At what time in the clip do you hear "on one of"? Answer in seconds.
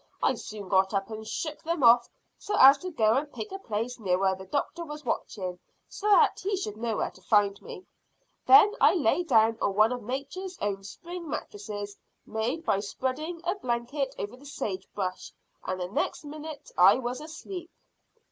9.61-10.01